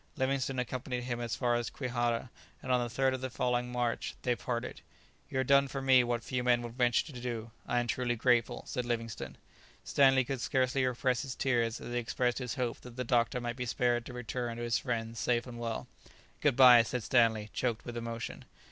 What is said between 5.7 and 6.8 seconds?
me what few men would